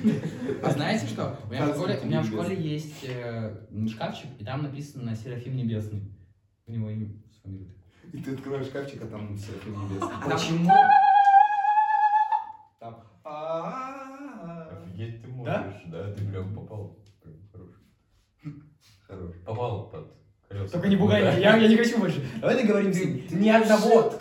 [0.63, 1.39] А знаете что?
[1.45, 5.56] У меня в школе, у меня в школе есть э, шкафчик, и там написано Серафим
[5.56, 6.02] Небесный.
[6.65, 7.78] У него имя с фамилией.
[8.12, 10.10] И ты открываешь шкафчик, а там Серафим Небесный.
[10.26, 10.71] Почему?
[12.80, 13.04] Там...
[13.23, 14.82] «А-а-а».
[14.82, 16.12] Офигеть ты можешь, да?
[16.13, 16.97] Ты прям попал.
[17.21, 17.76] Прям хорош.
[19.08, 19.36] Хорош.
[19.45, 20.17] Попал под
[20.67, 20.73] колеса.
[20.73, 21.32] Только не бугай, Да.
[21.38, 22.23] я, я не хочу больше.
[22.39, 23.08] Давай договоримся.
[23.32, 24.12] Ни одного.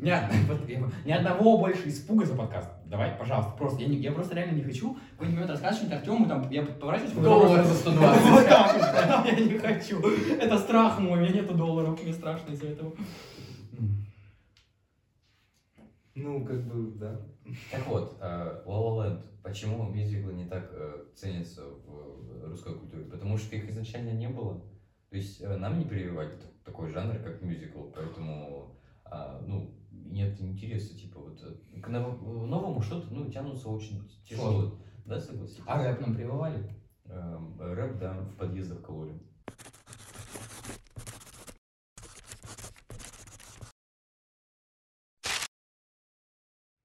[0.00, 2.68] Ни, од- вот я- ни одного больше испуга за подкаст.
[2.86, 3.82] Давай, пожалуйста, просто.
[3.82, 6.62] Я, не- я просто реально не хочу в какой-нибудь момент рассказывать что-нибудь Артему, там, я
[6.62, 7.12] поворачиваюсь...
[7.14, 8.30] Доллар за 120.
[8.30, 10.00] Вот так вот, да, Я не хочу.
[10.40, 12.92] Это страх мой, у меня нету долларов, мне страшно из-за этого.
[16.14, 17.20] Ну, как бы, да.
[17.70, 19.22] Так вот, La La Land.
[19.42, 23.04] Почему мюзиклы не так э, ценятся в э, русской культуре?
[23.04, 24.60] Потому что их изначально не было.
[25.10, 30.38] То есть э, нам не прививали т- такой жанр, как мюзикл, поэтому, а, ну, нет
[30.40, 34.50] интереса, типа, вот, э, к ново- новому что-то, ну, тянутся очень тяжело.
[34.52, 34.78] Сложно.
[35.06, 35.62] Да, согласитесь?
[35.66, 36.74] А рэп нам прививали?
[37.06, 39.18] Рэп, да, в подъездах кололи.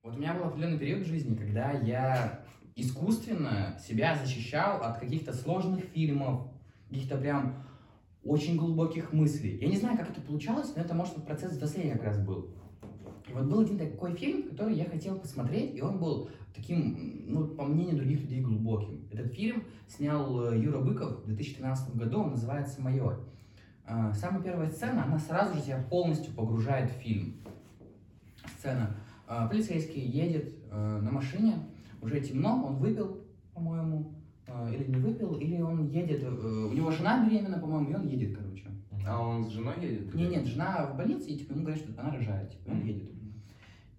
[0.03, 5.33] Вот у меня был определенный период в жизни, когда я искусственно себя защищал от каких-то
[5.33, 6.47] сложных фильмов,
[6.89, 7.65] каких-то прям
[8.23, 9.57] очень глубоких мыслей.
[9.59, 12.49] Я не знаю, как это получалось, но это, может, процесс взросления как раз был.
[13.27, 17.47] И вот был один такой фильм, который я хотел посмотреть, и он был таким, ну,
[17.47, 19.07] по мнению других людей, глубоким.
[19.11, 23.19] Этот фильм снял э, Юра Быков в 2013 году, он называется «Майор».
[23.85, 27.35] А, Самая первая сцена, она сразу же тебя полностью погружает в фильм.
[28.57, 28.95] Сцена.
[29.27, 31.55] А, Полицейский едет э, на машине,
[32.01, 33.21] уже темно, он выпил,
[33.53, 34.13] по-моему,
[34.47, 38.37] или не выпил, или он едет, э, у него жена беременна, по-моему, и он едет,
[38.37, 38.67] короче.
[39.05, 40.13] А он с женой едет?
[40.13, 43.11] Не, нет, жена в больнице, и типа ему говорят, что она рожает, типа, он едет.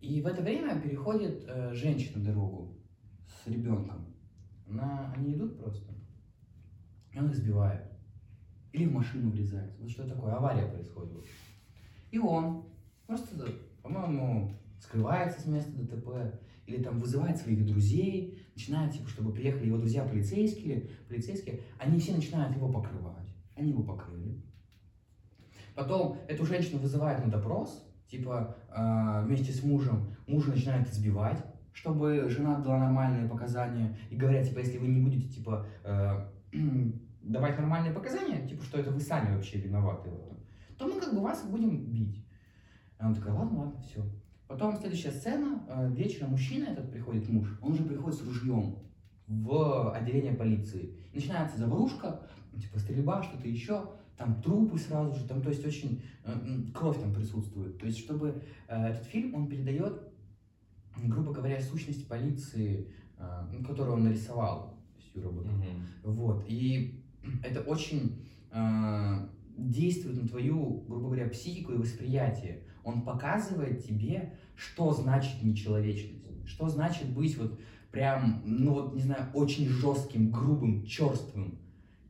[0.00, 2.76] И в это время переходит э, женщина дорогу
[3.26, 4.07] с ребенком.
[4.68, 5.92] Она, они идут просто,
[7.12, 7.83] и он их сбивает.
[8.72, 9.80] Или в машину врезается.
[9.80, 11.12] Вот что такое, авария происходит.
[12.11, 12.64] И он
[13.07, 13.46] просто,
[13.83, 14.52] по-моему,
[14.85, 20.05] скрывается с места ДТП, или там вызывает своих друзей, начинает, типа, чтобы приехали его друзья
[20.05, 23.35] полицейские, полицейские, они все начинают его покрывать.
[23.57, 24.42] Они его покрыли.
[25.75, 32.29] Потом эту женщину вызывают на допрос, типа э, вместе с мужем, мужа начинают избивать, чтобы
[32.29, 36.29] жена дала нормальные показания, и говорят, типа, если вы не будете, типа, э,
[37.23, 40.38] давать нормальные показания, типа, что это вы сами вообще виноваты в этом,
[40.79, 42.25] то мы как бы вас будем бить.
[42.99, 44.05] Она такая, ладно, ладно, все.
[44.46, 48.76] Потом следующая сцена, э, вечером мужчина этот приходит, муж, он уже приходит с ружьем
[49.26, 50.98] в отделение полиции.
[51.14, 52.20] Начинается заварушка,
[52.61, 56.33] типа стрельба, что-то еще, там трупы сразу же, там, то есть очень э,
[56.74, 57.78] кровь там присутствует.
[57.78, 60.02] То есть, чтобы э, этот фильм, он передает,
[61.02, 62.92] грубо говоря, сущность полиции,
[63.50, 64.76] ну, которую он нарисовал,
[65.14, 65.52] Юра Быков.
[65.52, 65.87] Мгм.
[66.02, 66.44] Вот.
[66.46, 67.02] И
[67.42, 68.22] это очень
[69.57, 72.64] действует на твою, грубо говоря, психику и восприятие.
[72.85, 77.59] Он показывает тебе, что значит нечеловечность, что значит быть вот
[77.90, 81.59] прям, ну вот, не знаю, очень жестким, грубым, черствым.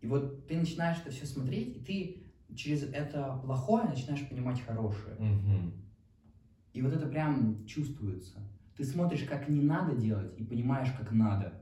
[0.01, 5.17] И вот ты начинаешь это все смотреть, и ты через это плохое начинаешь понимать хорошее.
[5.19, 5.73] Мгм.
[6.73, 8.39] И вот это прям чувствуется.
[8.77, 11.55] Ты смотришь, как не надо делать, и понимаешь, как надо.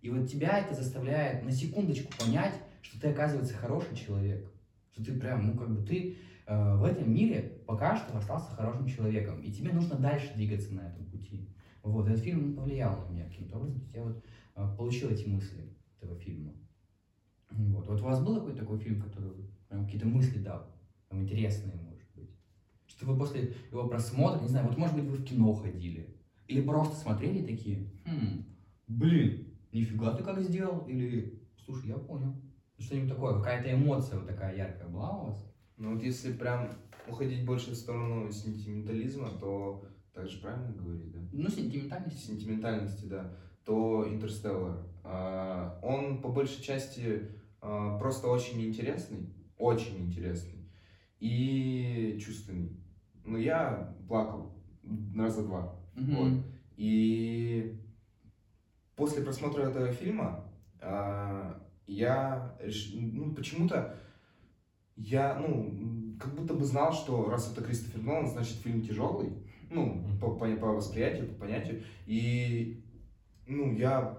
[0.00, 4.52] И вот тебя это заставляет на секундочку понять, что ты, оказывается, хороший человек.
[4.92, 8.86] Что ты прям, ну, как бы ты э, в этом мире пока что остался хорошим
[8.86, 9.40] человеком.
[9.40, 11.48] И тебе нужно дальше двигаться на этом пути.
[11.82, 13.82] Вот, этот фильм повлиял на меня каким-то образом.
[13.92, 14.24] Я вот
[14.56, 16.52] э, получил эти мысли этого фильма.
[17.50, 17.86] Вот.
[17.86, 19.30] вот у вас был какой-то такой фильм, который
[19.68, 20.66] прям какие-то мысли дал?
[21.08, 22.30] Там интересные, может быть.
[22.86, 26.16] Что вы после его просмотра, не знаю, вот может быть вы в кино ходили.
[26.48, 28.44] Или просто смотрели такие, хм,
[28.88, 30.86] блин, нифига ты как сделал.
[30.86, 32.34] Или Слушай, я понял.
[32.78, 35.53] Что-нибудь такое, какая-то эмоция вот такая яркая была у вас?
[35.76, 36.70] Ну вот если прям
[37.08, 41.18] уходить больше в сторону сентиментализма, то так же правильно говорить, да?
[41.32, 42.24] Ну, сентиментальность.
[42.24, 44.86] Сентиментальности, да, то Интерстеллар.
[45.02, 47.28] А, Он по большей части
[47.60, 50.68] а, просто очень интересный, очень интересный
[51.18, 52.78] и чувственный.
[53.24, 54.54] Но я плакал
[55.16, 55.80] раза два.
[55.94, 56.14] Мгм.
[56.16, 56.44] Вот.
[56.76, 57.80] И
[58.96, 63.96] после просмотра этого фильма а, я реш- ну, почему-то
[64.96, 69.32] я, ну, как будто бы знал, что раз это Кристофер Нолан, значит фильм тяжелый,
[69.70, 71.82] ну, по, по, по восприятию, по понятию.
[72.06, 72.84] И,
[73.46, 74.18] ну, я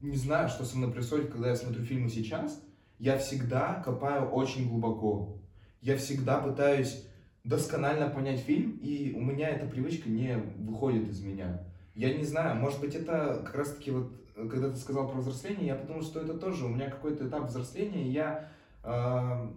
[0.00, 2.62] не знаю, что со мной происходит, когда я смотрю фильмы сейчас.
[2.98, 5.38] Я всегда копаю очень глубоко.
[5.82, 7.06] Я всегда пытаюсь
[7.44, 11.62] досконально понять фильм, и у меня эта привычка не выходит из меня.
[11.94, 15.68] Я не знаю, может быть, это как раз-таки вот, э, когда ты сказал про взросление,
[15.68, 18.50] я подумал, что это тоже у меня какой-то этап взросления, и я,
[18.82, 19.50] а,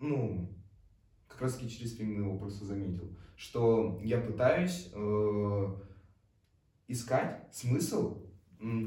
[0.00, 0.48] ну,
[1.26, 5.76] как раз-таки через фильм его просто заметил, что я пытаюсь э,
[6.88, 8.24] искать смысл,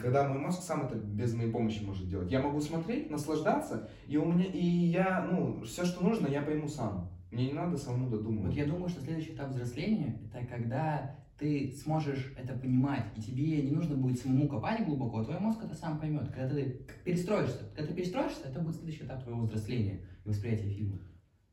[0.01, 2.29] когда мой мозг сам это без моей помощи может делать.
[2.29, 6.67] Я могу смотреть, наслаждаться, и у меня, и я, ну, все, что нужно, я пойму
[6.67, 7.09] сам.
[7.31, 8.55] Мне не надо самому Вот додумывать.
[8.55, 13.71] я думаю, что следующий этап взросления– это когда ты сможешь это понимать, и тебе не
[13.71, 16.29] нужно будет самому копать глубоко, а твой мозг это сам поймет.
[16.31, 20.99] Когда ты перестроишься, когда ты перестроишься, это будет следующий этап твоего взросления и восприятия фильма.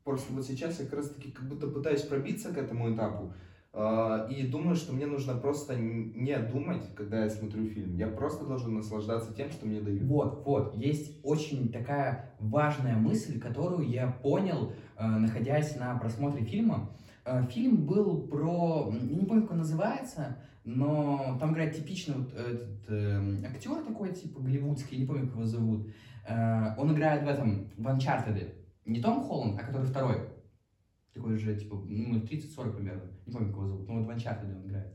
[0.04, 3.32] Просто вот сейчас я как раз таки как будто пытаюсь пробиться к этому этапу,
[3.74, 7.96] и думаю, что мне нужно просто не думать, когда я смотрю фильм.
[7.96, 10.02] Я просто должен наслаждаться тем, что мне дают.
[10.04, 16.90] Вот, вот, есть очень такая важная мысль, которую я понял, э, находясь на просмотре фильма.
[17.24, 22.32] Э, Фильм был про, я не помню, как он называется, но там играет типичный вот
[22.34, 25.88] этот эм, актер такой, типа голливудский, не помню, как его зовут.
[26.26, 28.54] Э, Он играет в этом, в Uncharted.
[28.86, 30.37] Не Том Холланд, а который второй.
[31.18, 33.02] Такой же, типа, ну, 30-40 примерно.
[33.26, 34.86] Не помню, как его зовут, но вот в Uncharted он играет.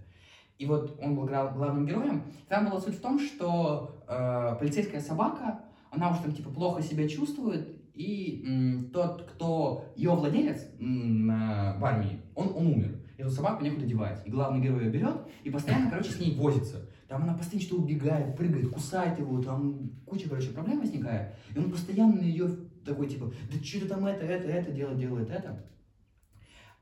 [0.58, 2.24] И вот он был главным героем.
[2.48, 5.60] Там была суть в том, что э, полицейская собака,
[5.92, 11.76] она уж там типа плохо себя чувствует, и м, тот, кто ее владелец м, на-
[11.78, 13.00] в армии, он, он умер.
[13.18, 14.26] Эту собаку некуда девать.
[14.26, 16.90] И главный герой ее берет и постоянно, короче, с ней возится.
[17.10, 21.34] Там она постоянно что убегает, прыгает, кусает его, там куча, короче, проблем возникает.
[21.54, 22.50] И он постоянно ее
[22.86, 25.64] такой, типа, да что ты там это, это, это делает, делает это.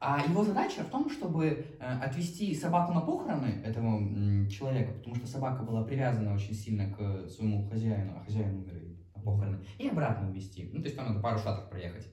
[0.03, 5.27] А его задача в том, чтобы э, отвести собаку на похороны этого человека, потому что
[5.27, 8.81] собака была привязана очень сильно к своему хозяину, а хозяин умер
[9.15, 10.71] на похороны, и обратно увезти.
[10.73, 12.07] Ну, то есть там надо пару штатов проехать.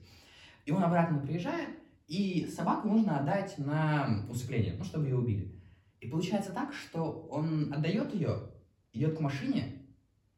[0.65, 1.69] И он обратно приезжает,
[2.05, 5.59] и собаку нужно отдать на усыпление, ну, чтобы ее убили.
[5.99, 8.51] И получается так, что он отдает ее,
[8.93, 9.81] идет к машине,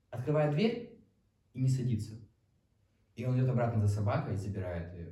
[0.10, 1.04] открывает дверь
[1.54, 2.14] и не садится.
[3.18, 5.12] И он идет обратно за собакой и забирает ее.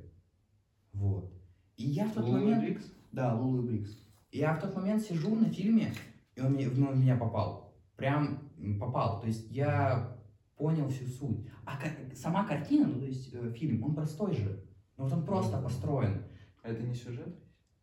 [0.94, 1.39] Вот.
[1.80, 2.62] И я в тот Луна момент...
[2.62, 2.92] Брикс?
[3.12, 3.98] Да, Лулу и Брикс.
[4.32, 5.92] Я в тот момент сижу на фильме,
[6.36, 7.74] и он, мне- ну, в меня попал.
[7.96, 9.20] Прям попал.
[9.20, 10.16] То есть я
[10.56, 11.48] понял всю суть.
[11.64, 11.78] А
[12.14, 14.62] сама картина, ну то есть э, фильм, он простой же.
[14.98, 15.64] Ну вот он просто Мгм.
[15.64, 16.22] построен.
[16.62, 17.34] А это не сюжет?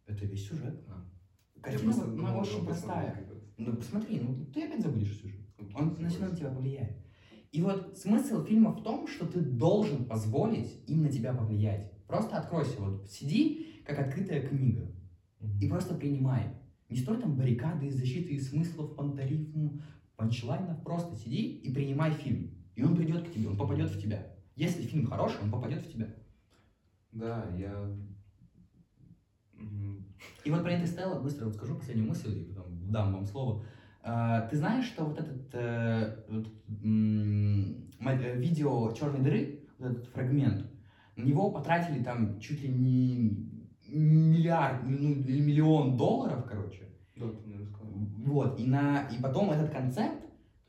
[0.06, 0.80] Это весь сюжет.
[0.88, 1.04] А.
[1.62, 3.28] Картина она что очень простая.
[3.58, 5.42] Ну посмотри, ну ты опять забудешь сюжет.
[5.74, 6.98] Он начинает на тебя повлияет.
[7.58, 11.92] И вот смысл фильма в том, что ты должен позволить им на тебя повлиять.
[12.06, 14.92] Просто откройся, вот сиди, как открытая книга.
[15.60, 16.54] И просто принимай.
[16.88, 19.82] Не строй там баррикады из защиты и смыслов, пантарифм,
[20.18, 20.84] панчлайнов.
[20.84, 22.52] Просто сиди и принимай фильм.
[22.76, 24.36] И он придет к тебе, он попадет в тебя.
[24.56, 26.14] Если фильм хороший, он попадет в тебя.
[27.12, 27.92] Да, я...
[30.46, 33.66] И вот про Интерстеллар быстро вот скажу последнюю мысль, и потом дам вам слово.
[34.10, 36.48] А, ты знаешь, что вот этот э, вот,
[36.82, 40.66] э, видео черной дыры, вот этот фрагмент,
[41.18, 43.52] на него потратили там чуть ли не
[43.86, 46.88] миллиард, ну, или миллион долларов, короче.
[47.18, 47.92] Да, ты мне рассказал.
[47.92, 50.24] Вот, и, на, и потом этот концепт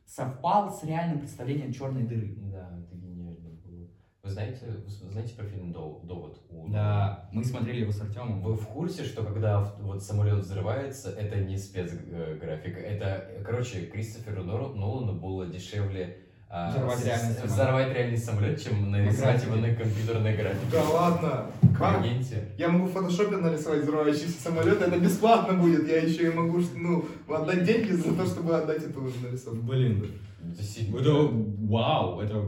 [0.05, 2.35] совпал с реальным представлением черной дыры.
[2.51, 3.87] Да, это гениально было.
[4.29, 4.59] Вы знаете,
[5.07, 6.39] вы знаете про фильм «Дов- «Довод»?
[6.51, 8.43] у Да, мы смотрели его с Артемом.
[8.43, 15.15] Вы в курсе, что когда вот самолет взрывается, это не спецграфика, это, короче, Кристоферу Нолану
[15.15, 16.19] было дешевле
[16.51, 17.51] а, Взорвать с- реальный самолет.
[17.53, 20.67] взорвать реальный самолет, чем нарисовать его на компьютерной графике.
[20.73, 21.47] Да ладно!
[21.79, 22.03] Как?
[22.03, 22.49] Прикиньте.
[22.59, 25.89] Я могу в фотошопе нарисовать взрывающийся самолет, это бесплатно будет.
[25.89, 27.03] Я еще и могу ну,
[27.35, 29.63] отдать деньги за то, чтобы отдать эту нарисовку.
[29.63, 30.07] Блин,
[30.43, 31.29] Это это
[31.67, 32.45] вау, это...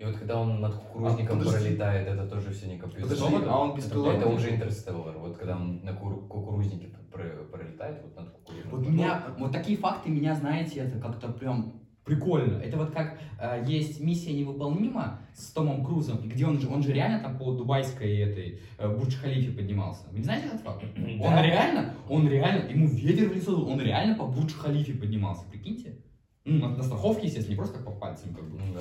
[0.00, 3.02] И вот когда он над кукурузником А, пролетает, это тоже все не компьютер.
[3.10, 4.20] Подожди, Это- а он беспилотник?
[4.20, 5.18] Это уже интерстеллар.
[5.18, 8.78] Вот когда он на кур- кукурузнике пр- пролетает, вот над кукурузником.
[8.78, 12.56] Вот меня, вот такие факты меня, знаете, это как-то прям Прикольно.
[12.62, 16.82] Это вот как э, есть миссия невыполнима с Томом Крузом, и где он же, он
[16.82, 20.08] же реально там по дубайской этой э, Бурдж-Халифе поднимался.
[20.10, 20.82] Вы не знаете этот факт?
[20.96, 25.98] Он реально, он реально, ему ветер в лицо, он реально по Бурдж-Халифе поднимался, прикиньте.
[26.46, 28.58] Ну, на, на страховке, естественно, не просто так по пальцам, как бы.
[28.58, 28.80] Ну да.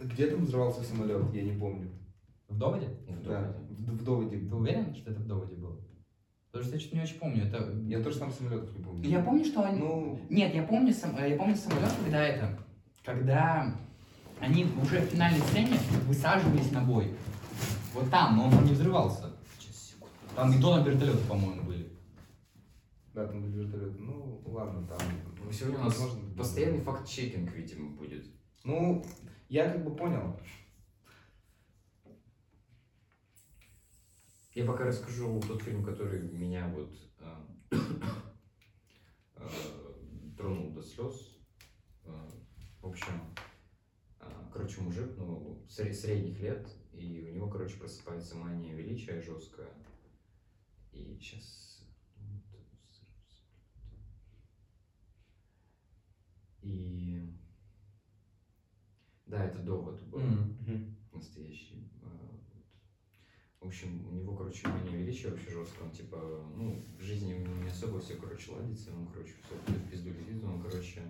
[0.00, 1.32] Где там взорвался самолет?
[1.34, 1.90] Я не помню.
[2.48, 2.88] В доводе?
[3.06, 3.58] В Да, доводе.
[3.70, 4.38] в, в доводе.
[4.38, 5.80] Ты уверен, что это в доводе было?
[6.50, 7.44] Потому что я что-то не очень помню.
[7.46, 7.72] Это...
[7.86, 9.08] Я тоже там самолетов не помню.
[9.08, 9.78] Я помню, что они...
[9.80, 11.16] Ну, Нет, я помню, сам...
[11.18, 12.58] э, я помню самолет, когда это...
[13.04, 13.74] Когда
[14.40, 17.14] они уже в финальной сцене высаживались на бой.
[17.92, 19.30] Вот там, но он не взрывался.
[19.58, 20.14] Сейчас, секунду.
[20.34, 21.90] Там и на вертолеты, по-моему, были.
[23.14, 23.98] да, там были вертолеты.
[23.98, 24.98] Ну, ладно, там.
[25.44, 28.24] Ну, сегодня у нас возможно, постоянный факт-чекинг, видимо, будет.
[28.64, 29.04] Ну,
[29.48, 30.38] я как бы понял.
[34.54, 37.76] Я пока расскажу тот фильм, который меня вот э,
[39.36, 39.48] э,
[40.36, 41.38] тронул до слез.
[42.04, 42.10] Э,
[42.82, 43.34] В общем,
[44.20, 49.68] э, короче, мужик, ну, сре- средних лет, и у него, короче, просыпается мания величия жесткая.
[50.92, 51.84] И сейчас...
[56.62, 57.32] И...
[59.28, 60.22] Да, это довод был
[61.12, 61.90] настоящий.
[62.02, 62.40] а, вот.
[63.60, 65.82] В общем, у него, короче, мания величия вообще жестко.
[65.82, 66.16] Он, типа,
[66.56, 68.90] ну, в жизни у него не особо все, короче, ладится.
[68.94, 70.42] Он, короче, все в пизду летит.
[70.42, 71.02] Он, короче,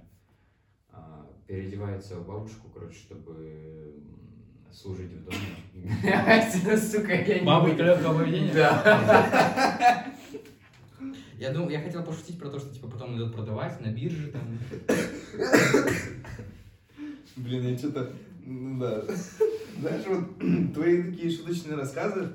[0.88, 3.94] а, переодевается в бабушку, короче, чтобы
[4.72, 6.76] служить в доме.
[6.76, 8.52] Сука, я не Бабы легкого поведения?
[8.52, 10.14] Да.
[11.38, 14.58] Я думал, я хотел пошутить про то, что типа потом идет продавать на бирже там.
[17.38, 18.12] Блин, я что-то...
[18.44, 19.02] Ну да.
[19.80, 20.38] Знаешь, вот
[20.74, 22.32] твои такие шуточные рассказы,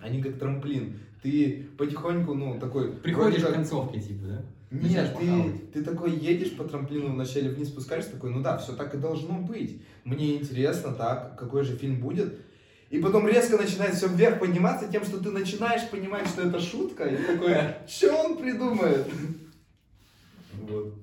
[0.00, 0.98] они как трамплин.
[1.22, 2.92] Ты потихоньку, ну, такой...
[2.92, 4.44] Приходишь к концовке, типа, да?
[4.70, 8.94] Нет, ты, ты такой едешь по трамплину вначале вниз спускаешься, такой, ну да, все так
[8.94, 9.82] и должно быть.
[10.04, 12.40] Мне интересно, так, какой же фильм будет.
[12.88, 17.04] И потом резко начинает все вверх подниматься тем, что ты начинаешь понимать, что это шутка,
[17.04, 17.54] и такой,
[17.86, 19.06] что он придумает?
[20.68, 20.94] Вот.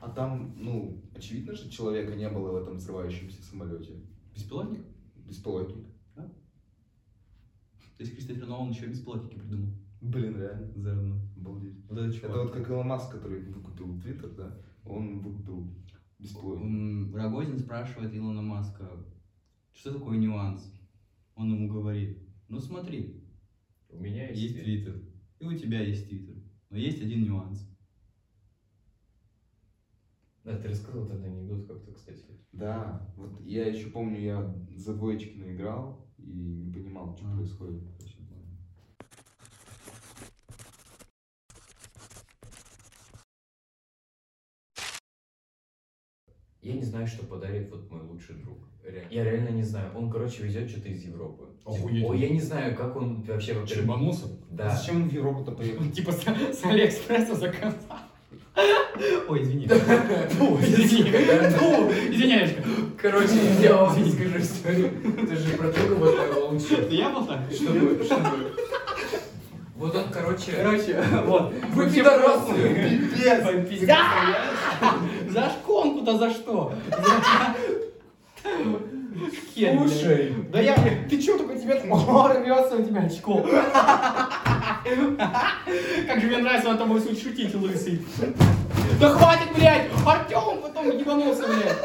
[0.00, 3.92] А там, ну, очевидно же, человека не было в этом взрывающемся самолете.
[4.34, 4.84] Беспилотник?
[5.14, 5.86] Беспилотник.
[6.16, 9.72] То есть Кристофер Нолан еще беспилотники придумал.
[10.00, 10.72] Блин, реально.
[10.74, 11.20] Заодно.
[11.36, 11.76] Обалдеть.
[11.88, 12.30] Вот этот чувак.
[12.30, 14.58] Это вот как Илон Маск, который выкупил Твиттер, да?
[14.84, 15.72] Он выкупил
[16.18, 17.16] бесплатно.
[17.16, 18.90] Рогозин спрашивает Илона Маска,
[19.72, 20.74] что такое нюанс?
[21.36, 23.22] Он ему говорит, ну смотри,
[23.88, 24.42] У меня есть...
[24.42, 25.00] есть Твиттер,
[25.38, 26.34] и у тебя есть Твиттер,
[26.70, 27.71] но есть один нюанс.
[30.44, 32.24] Да, ты рассказывал этот анекдот как-то, кстати.
[32.52, 37.36] Да, вот я еще помню, я за двоечки наиграл и не понимал, что А.
[37.36, 37.82] происходит.
[46.62, 48.58] Я не знаю, что подарит вот мой лучший друг.
[49.10, 49.92] Я реально не знаю.
[49.96, 51.48] Он, короче, везет что-то из Европы.
[51.64, 52.04] Охуеть.
[52.04, 53.66] Ой, я не знаю, как он вообще...
[53.66, 54.26] Чебанулся?
[54.48, 54.68] Да.
[54.68, 55.90] Зачем он в Европу-то поехал?
[55.90, 57.78] Типа с, с Алиэкспресса заказал.
[59.28, 59.68] Ой, извини.
[59.68, 61.10] Фу, извини.
[61.58, 62.56] Фу, извиняюсь.
[63.00, 64.90] Короче, я вам скажу историю.
[65.28, 66.80] Ты же про друга вот моего лучшего.
[66.80, 67.40] Это я был так?
[67.52, 68.52] Чтобы, чтобы...
[69.76, 70.52] Вот он, короче...
[70.52, 71.52] Короче, вот.
[71.74, 73.00] Вы пидорасы!
[73.68, 73.96] Пиздец.
[75.30, 76.72] За шконку-то за что?
[79.54, 80.34] Слушай.
[80.52, 80.76] Да я,
[81.08, 83.44] ты чё только тебе О, рвется у тебя очко.
[86.06, 88.04] Как же мне нравится на тобой суть шутить, лысый.
[88.98, 89.88] Да хватит, блядь!
[90.04, 91.78] Артем потом ебанулся, блядь.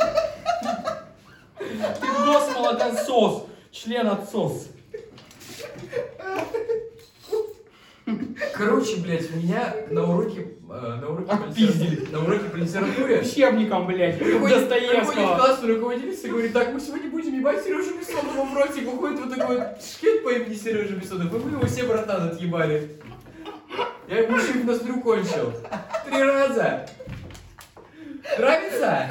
[1.99, 4.67] Ты нос молокосос, член отсос.
[8.53, 10.47] Короче, блядь, меня на уроке...
[10.69, 11.95] э, На уроке, по Отпиздили.
[11.97, 13.19] литера- на уроке по литературе...
[13.21, 14.39] Учебником, блядь, Приходит,
[14.69, 15.35] приходит Достоевского.
[15.37, 18.85] классный руководитель и говорит, так, мы сегодня будем ебать Сережу Бессонова в ротик.
[18.85, 21.33] Выходит вот такой шкет по имени Сережа Бессонов.
[21.33, 22.91] И мы его все, братан, отъебали.
[24.07, 25.51] Я ему и в ноздрю кончил.
[26.05, 26.87] Три раза.
[28.37, 29.09] Нравится?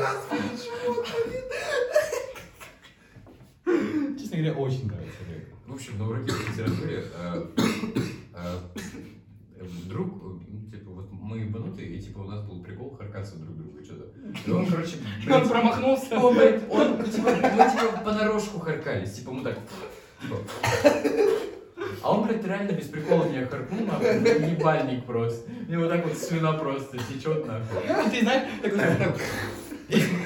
[4.18, 5.16] Честно говоря, очень нравится.
[5.66, 7.44] В общем, на уроке по литературе э,
[9.86, 13.56] друг, э, ну, типа, вот мы ебанутые, и типа у нас был прикол харкаться друг
[13.56, 14.06] друга что-то.
[14.46, 16.18] И он, короче, блядь, Он промахнулся.
[16.18, 19.58] Он, блядь, он, ну, типа, мы, типа, понарошку харкались, типа, мы так,
[20.20, 20.36] типа.
[22.02, 25.50] А он, блядь, реально без прикола меня харкнул, нахуй, ну, ебальник просто.
[25.68, 27.78] И вот так вот слюна просто течет, нахуй.
[28.06, 29.18] И ты знаешь, так,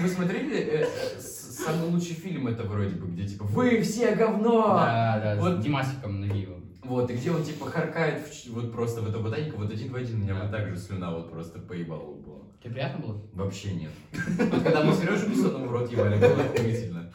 [0.02, 0.86] Вы смотрели э,
[1.18, 4.62] с- самый лучший фильм это вроде бы, где, типа, вы все говно!
[4.68, 6.59] Да, да, Вот- с Димасиком Нагиевым.
[6.90, 9.94] Вот, и где он типа харкает в вот просто в эту ботанику, вот один в
[9.94, 10.42] один у меня Да.
[10.42, 12.40] вот так же слюна вот просто поебала была.
[12.60, 13.22] Тебе приятно было?
[13.32, 13.92] Вообще нет.
[14.50, 17.08] Вот когда мы Сережу Бессонову в рот ебали, было охуительно.